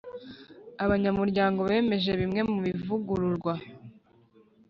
abanyamuryango 0.83 1.59
bemeje 1.69 2.11
bimwe 2.19 2.41
mu 2.49 2.57
bivugururwa 2.65 3.53